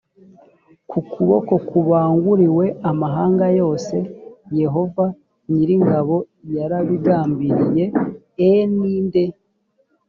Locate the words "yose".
3.59-3.95